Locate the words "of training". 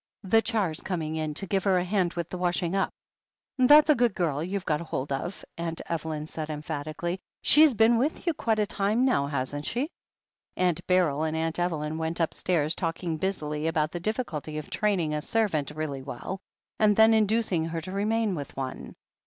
14.57-15.13